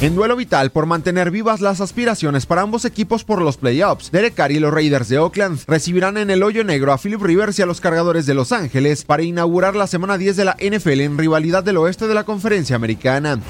En 0.00 0.14
duelo 0.14 0.36
vital 0.36 0.70
por 0.70 0.86
mantener 0.86 1.32
vivas 1.32 1.60
las 1.60 1.80
aspiraciones 1.80 2.46
para 2.46 2.62
ambos 2.62 2.84
equipos 2.84 3.24
por 3.24 3.42
los 3.42 3.56
playoffs, 3.56 4.12
Derek 4.12 4.34
Carr 4.34 4.52
y 4.52 4.60
los 4.60 4.72
Raiders 4.72 5.08
de 5.08 5.18
Oakland 5.18 5.60
recibirán 5.66 6.16
en 6.18 6.30
el 6.30 6.44
hoyo 6.44 6.62
negro 6.62 6.92
a 6.92 6.98
Philip 6.98 7.20
Rivers 7.20 7.58
y 7.58 7.62
a 7.62 7.66
los 7.66 7.80
cargadores 7.80 8.24
de 8.24 8.34
Los 8.34 8.52
Ángeles 8.52 9.04
para 9.04 9.24
inaugurar 9.24 9.74
la 9.74 9.88
semana 9.88 10.16
10 10.16 10.36
de 10.36 10.44
la 10.44 10.56
NFL 10.60 11.00
en 11.00 11.18
rivalidad 11.18 11.64
del 11.64 11.78
oeste 11.78 12.06
de 12.06 12.14
la 12.14 12.22
conferencia 12.22 12.76
americana. 12.76 13.40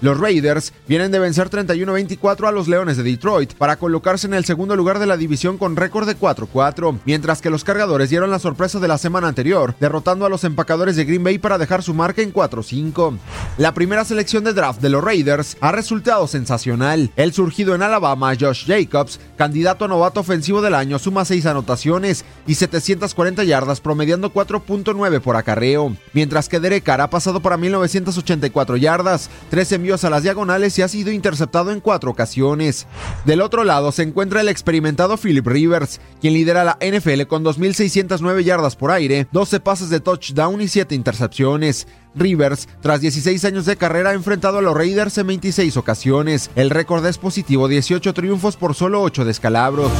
Los 0.00 0.20
Raiders 0.20 0.72
vienen 0.86 1.10
de 1.10 1.18
vencer 1.18 1.50
31-24 1.50 2.46
a 2.46 2.52
los 2.52 2.68
Leones 2.68 2.96
de 2.96 3.02
Detroit 3.02 3.54
para 3.54 3.76
colocarse 3.76 4.28
en 4.28 4.34
el 4.34 4.44
segundo 4.44 4.76
lugar 4.76 5.00
de 5.00 5.06
la 5.06 5.16
división 5.16 5.58
con 5.58 5.74
récord 5.74 6.06
de 6.06 6.16
4-4, 6.16 7.00
mientras 7.04 7.42
que 7.42 7.50
los 7.50 7.64
cargadores 7.64 8.08
dieron 8.08 8.30
la 8.30 8.38
sorpresa 8.38 8.78
de 8.78 8.86
la 8.86 8.96
semana 8.96 9.26
anterior, 9.26 9.74
derrotando 9.80 10.24
a 10.24 10.28
los 10.28 10.44
empacadores 10.44 10.94
de 10.94 11.04
Green 11.04 11.24
Bay 11.24 11.38
para 11.38 11.58
dejar 11.58 11.82
su 11.82 11.94
marca 11.94 12.22
en 12.22 12.32
4-5. 12.32 13.18
La 13.56 13.74
primera 13.74 14.04
selección 14.04 14.44
de 14.44 14.52
draft 14.52 14.80
de 14.80 14.88
los 14.88 15.02
Raiders 15.02 15.56
ha 15.60 15.72
resultado 15.72 16.28
sensacional. 16.28 17.10
El 17.16 17.32
surgido 17.32 17.74
en 17.74 17.82
Alabama, 17.82 18.34
Josh 18.38 18.66
Jacobs, 18.66 19.18
candidato 19.36 19.84
a 19.84 19.88
novato 19.88 20.20
ofensivo 20.20 20.62
del 20.62 20.76
año, 20.76 21.00
suma 21.00 21.24
6 21.24 21.44
anotaciones 21.46 22.24
y 22.46 22.54
740 22.54 23.42
yardas, 23.42 23.80
promediando 23.80 24.32
4.9 24.32 25.20
por 25.20 25.34
acarreo, 25.34 25.96
mientras 26.12 26.48
que 26.48 26.60
Derek 26.60 26.84
Carr 26.84 27.00
ha 27.00 27.10
pasado 27.10 27.40
para 27.40 27.56
1984 27.56 28.76
yardas, 28.76 29.28
13 29.50 29.87
a 29.88 30.10
las 30.10 30.22
diagonales 30.22 30.78
y 30.78 30.82
ha 30.82 30.88
sido 30.88 31.10
interceptado 31.10 31.72
en 31.72 31.80
cuatro 31.80 32.10
ocasiones. 32.10 32.86
Del 33.24 33.40
otro 33.40 33.64
lado 33.64 33.90
se 33.90 34.02
encuentra 34.02 34.42
el 34.42 34.48
experimentado 34.48 35.16
Philip 35.16 35.46
Rivers, 35.46 36.00
quien 36.20 36.34
lidera 36.34 36.62
la 36.62 36.78
NFL 36.80 37.22
con 37.22 37.42
2.609 37.42 38.42
yardas 38.42 38.76
por 38.76 38.90
aire, 38.90 39.26
12 39.32 39.60
pases 39.60 39.88
de 39.88 40.00
touchdown 40.00 40.60
y 40.60 40.68
7 40.68 40.94
intercepciones. 40.94 41.86
Rivers, 42.14 42.68
tras 42.82 43.00
16 43.00 43.44
años 43.46 43.64
de 43.64 43.76
carrera, 43.76 44.10
ha 44.10 44.14
enfrentado 44.14 44.58
a 44.58 44.62
los 44.62 44.76
Raiders 44.76 45.16
en 45.18 45.28
26 45.28 45.76
ocasiones. 45.78 46.50
El 46.54 46.68
récord 46.70 47.04
es 47.06 47.16
positivo, 47.16 47.66
18 47.66 48.12
triunfos 48.12 48.56
por 48.56 48.74
solo 48.74 49.02
8 49.02 49.24
descalabros. 49.24 49.90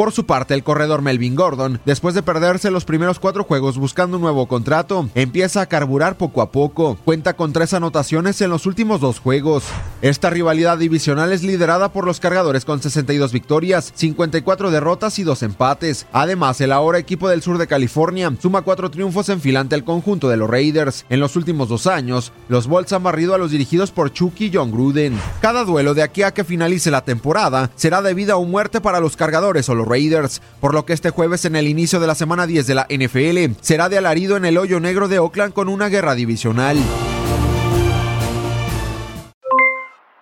Por 0.00 0.12
su 0.12 0.24
parte, 0.24 0.54
el 0.54 0.64
corredor 0.64 1.02
Melvin 1.02 1.34
Gordon, 1.34 1.78
después 1.84 2.14
de 2.14 2.22
perderse 2.22 2.70
los 2.70 2.86
primeros 2.86 3.18
cuatro 3.18 3.44
juegos 3.44 3.76
buscando 3.76 4.16
un 4.16 4.22
nuevo 4.22 4.48
contrato, 4.48 5.10
empieza 5.14 5.60
a 5.60 5.66
carburar 5.66 6.16
poco 6.16 6.40
a 6.40 6.50
poco. 6.50 6.96
Cuenta 7.04 7.34
con 7.34 7.52
tres 7.52 7.74
anotaciones 7.74 8.40
en 8.40 8.48
los 8.48 8.64
últimos 8.64 9.02
dos 9.02 9.18
juegos. 9.20 9.64
Esta 10.00 10.30
rivalidad 10.30 10.78
divisional 10.78 11.34
es 11.34 11.42
liderada 11.42 11.92
por 11.92 12.06
los 12.06 12.18
cargadores 12.18 12.64
con 12.64 12.80
62 12.80 13.30
victorias, 13.30 13.92
54 13.94 14.70
derrotas 14.70 15.18
y 15.18 15.22
dos 15.22 15.42
empates. 15.42 16.06
Además, 16.12 16.62
el 16.62 16.72
ahora 16.72 16.96
equipo 16.96 17.28
del 17.28 17.42
sur 17.42 17.58
de 17.58 17.66
California 17.66 18.32
suma 18.40 18.62
cuatro 18.62 18.90
triunfos 18.90 19.28
en 19.28 19.42
fila 19.42 19.60
ante 19.60 19.84
conjunto 19.84 20.30
de 20.30 20.38
los 20.38 20.48
Raiders. 20.48 21.04
En 21.10 21.20
los 21.20 21.36
últimos 21.36 21.68
dos 21.68 21.86
años, 21.86 22.32
los 22.48 22.68
Bolts 22.68 22.94
han 22.94 23.02
barrido 23.02 23.34
a 23.34 23.38
los 23.38 23.50
dirigidos 23.50 23.90
por 23.90 24.14
Chucky 24.14 24.50
John 24.50 24.70
Gruden. 24.70 25.20
Cada 25.42 25.66
duelo 25.66 25.92
de 25.92 26.02
aquí 26.02 26.22
a 26.22 26.32
que 26.32 26.44
finalice 26.44 26.90
la 26.90 27.04
temporada 27.04 27.70
será 27.76 28.00
de 28.00 28.14
vida 28.14 28.36
o 28.36 28.44
muerte 28.46 28.80
para 28.80 29.00
los 29.00 29.14
cargadores 29.14 29.68
o 29.68 29.74
los 29.74 29.89
Raiders, 29.90 30.40
por 30.60 30.72
lo 30.72 30.86
que 30.86 30.92
este 30.92 31.10
jueves 31.10 31.44
en 31.44 31.56
el 31.56 31.66
inicio 31.66 31.98
de 31.98 32.06
la 32.06 32.14
semana 32.14 32.46
10 32.46 32.66
de 32.66 32.74
la 32.74 32.86
NFL 32.88 33.60
será 33.60 33.88
de 33.88 33.98
alarido 33.98 34.36
en 34.36 34.44
el 34.44 34.56
hoyo 34.56 34.78
negro 34.78 35.08
de 35.08 35.18
Oakland 35.18 35.52
con 35.52 35.68
una 35.68 35.88
guerra 35.88 36.14
divisional. 36.14 36.78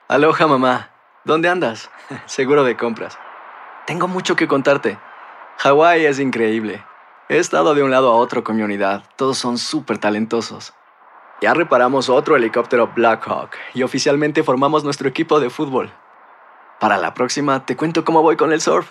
Aloha 0.09 0.47
mamá. 0.47 0.91
¿Dónde 1.25 1.51
andas? 1.51 1.91
Seguro 2.27 2.65
de 2.65 2.77
compras. 2.77 3.19
Tengo 3.87 4.09
mucho 4.09 4.37
que 4.37 4.49
contarte. 4.49 4.99
Hawái 5.59 6.07
es 6.07 6.19
increíble. 6.19 6.83
He 7.29 7.37
estado 7.37 7.75
de 7.75 7.83
un 7.83 7.91
lado 7.91 8.11
a 8.11 8.17
otro 8.17 8.43
con 8.43 8.57
mi 8.57 8.63
unidad. 8.63 9.03
Todos 9.17 9.37
son 9.37 9.59
súper 9.59 9.99
talentosos. 9.99 10.73
Ya 11.43 11.53
reparamos 11.53 12.09
otro 12.09 12.37
helicóptero 12.37 12.91
Blackhawk 12.95 13.51
y 13.75 13.83
oficialmente 13.83 14.43
formamos 14.43 14.83
nuestro 14.83 15.09
equipo 15.09 15.39
de 15.39 15.51
fútbol. 15.51 15.93
Para 16.81 16.97
la 16.97 17.13
próxima 17.13 17.67
te 17.67 17.77
cuento 17.77 18.05
cómo 18.05 18.23
voy 18.23 18.37
con 18.37 18.53
el 18.53 18.61
surf 18.61 18.91